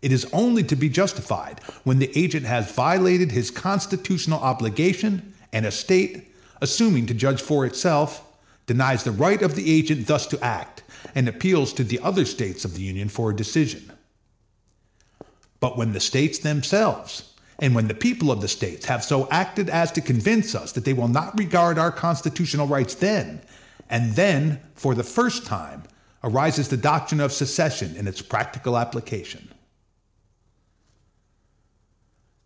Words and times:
It 0.00 0.12
is 0.12 0.26
only 0.32 0.62
to 0.62 0.76
be 0.76 0.88
justified 0.88 1.60
when 1.82 1.98
the 1.98 2.16
agent 2.16 2.46
has 2.46 2.70
violated 2.70 3.32
his 3.32 3.50
constitutional 3.50 4.38
obligation, 4.38 5.32
and 5.52 5.66
a 5.66 5.72
State, 5.72 6.32
assuming 6.60 7.06
to 7.06 7.14
judge 7.14 7.42
for 7.42 7.66
itself, 7.66 8.22
denies 8.68 9.02
the 9.02 9.10
right 9.10 9.42
of 9.42 9.56
the 9.56 9.68
agent 9.72 10.06
thus 10.06 10.24
to 10.28 10.40
act, 10.40 10.84
and 11.16 11.26
appeals 11.26 11.72
to 11.72 11.82
the 11.82 11.98
other 11.98 12.24
States 12.26 12.64
of 12.64 12.74
the 12.74 12.80
Union 12.82 13.08
for 13.08 13.30
a 13.32 13.36
decision; 13.36 13.90
but 15.58 15.76
when 15.76 15.92
the 15.92 15.98
States 16.00 16.38
themselves, 16.38 17.24
and 17.58 17.74
when 17.74 17.88
the 17.88 17.92
people 17.94 18.30
of 18.30 18.40
the 18.40 18.46
States, 18.46 18.86
have 18.86 19.04
so 19.04 19.28
acted 19.32 19.68
as 19.68 19.90
to 19.90 20.00
convince 20.00 20.54
us 20.54 20.70
that 20.70 20.84
they 20.84 20.92
will 20.92 21.08
not 21.08 21.36
regard 21.36 21.76
our 21.76 21.90
constitutional 21.90 22.68
rights 22.68 22.94
then, 22.94 23.40
and 23.90 24.14
then 24.14 24.60
for 24.76 24.94
the 24.94 25.02
first 25.02 25.44
time, 25.44 25.82
arises 26.22 26.68
the 26.68 26.76
doctrine 26.76 27.20
of 27.20 27.32
secession 27.32 27.96
in 27.96 28.06
its 28.06 28.22
practical 28.22 28.78
application. 28.78 29.48